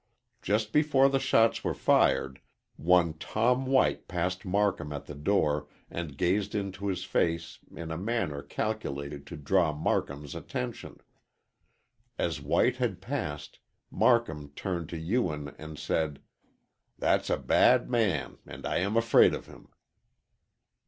[0.41, 2.41] Just before the shots were fired,
[2.75, 7.99] one Tom White passed Marcum at the door and gazed into his face in a
[7.99, 10.97] manner calculated to draw Marcum's attention.
[12.17, 13.59] As White had passed,
[13.91, 16.19] Marcum turned to Ewen and said:
[16.97, 19.69] "That's a bad man and I am afraid of him."